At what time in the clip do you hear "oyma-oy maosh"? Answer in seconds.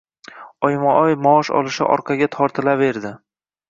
0.69-1.53